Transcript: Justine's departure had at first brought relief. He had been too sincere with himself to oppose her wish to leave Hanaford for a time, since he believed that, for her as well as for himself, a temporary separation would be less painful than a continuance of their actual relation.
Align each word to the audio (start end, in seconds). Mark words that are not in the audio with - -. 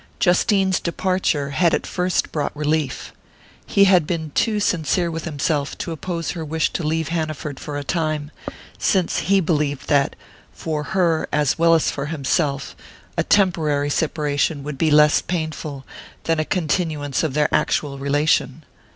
Justine's 0.19 0.79
departure 0.79 1.51
had 1.51 1.75
at 1.75 1.85
first 1.85 2.31
brought 2.31 2.55
relief. 2.57 3.13
He 3.67 3.83
had 3.83 4.07
been 4.07 4.31
too 4.31 4.59
sincere 4.59 5.11
with 5.11 5.25
himself 5.25 5.77
to 5.77 5.91
oppose 5.91 6.31
her 6.31 6.43
wish 6.43 6.73
to 6.73 6.81
leave 6.81 7.09
Hanaford 7.09 7.59
for 7.59 7.77
a 7.77 7.83
time, 7.83 8.31
since 8.79 9.19
he 9.19 9.39
believed 9.39 9.89
that, 9.89 10.15
for 10.53 10.81
her 10.97 11.29
as 11.31 11.59
well 11.59 11.75
as 11.75 11.91
for 11.91 12.07
himself, 12.07 12.75
a 13.15 13.21
temporary 13.23 13.91
separation 13.91 14.63
would 14.63 14.79
be 14.79 14.89
less 14.89 15.21
painful 15.21 15.85
than 16.23 16.39
a 16.39 16.45
continuance 16.45 17.21
of 17.21 17.35
their 17.35 17.53
actual 17.53 17.99
relation. 17.99 18.63